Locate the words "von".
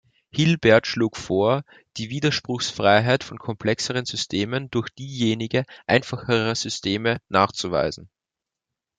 3.23-3.37